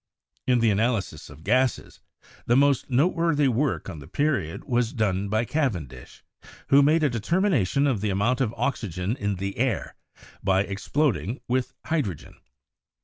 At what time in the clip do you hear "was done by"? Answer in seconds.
4.63-5.45